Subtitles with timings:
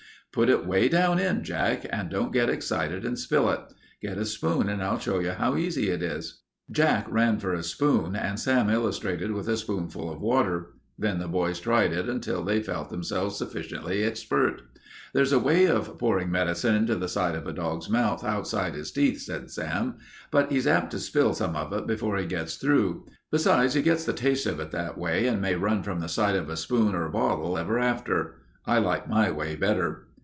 [0.33, 3.59] Put it way down in, Jack, and don't get excited and spill it.
[4.01, 6.39] Get a spoon and I'll show you how easy it is."
[6.71, 10.67] Jack ran for a spoon and Sam illustrated with a spoonful of water.
[10.97, 14.61] Then the boys tried it until they felt themselves sufficiently expert.
[15.13, 18.93] "There's a way of pourin' medicine into the side of a dog's mouth outside his
[18.93, 19.95] teeth," said Sam,
[20.31, 23.05] "but he's apt to spill some of it before he gets through.
[23.31, 26.37] Besides, he gets the taste of it that way, and may run from the sight
[26.37, 28.37] of a spoon or a bottle ever after.
[28.65, 30.07] I like my way better."